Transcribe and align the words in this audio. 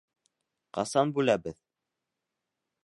Ҡасан 0.77 1.13
бүләбеҙ? 1.19 1.61